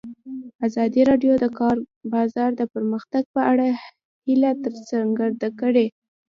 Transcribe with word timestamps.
ازادي 0.67 1.01
راډیو 1.09 1.33
د 1.37 1.41
د 1.43 1.45
کار 1.59 1.77
بازار 2.13 2.49
د 2.55 2.61
پرمختګ 2.73 3.23
په 3.35 3.41
اړه 3.51 3.67
هیله 4.25 4.49
څرګنده 4.89 5.49
کړې. 5.59 5.85